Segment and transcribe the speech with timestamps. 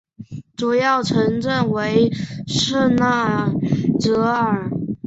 [0.57, 2.09] 主要城镇为
[2.47, 3.53] 圣纳
[3.99, 4.71] 泽尔。